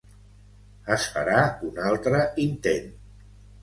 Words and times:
Es 0.95 1.05
farà 1.17 1.43
un 1.69 1.79
altre 1.93 2.27
intent. 2.49 2.93